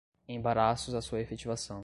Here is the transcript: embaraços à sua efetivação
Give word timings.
embaraços 0.27 0.95
à 0.95 1.01
sua 1.01 1.21
efetivação 1.21 1.79